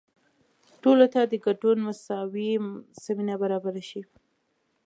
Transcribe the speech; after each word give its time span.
ټولو 0.81 1.05
ته 1.13 1.21
د 1.31 1.33
ګډون 1.45 1.77
مساوي 1.87 2.51
زمینه 3.05 3.35
برابره 3.41 3.83
شي. 3.89 4.01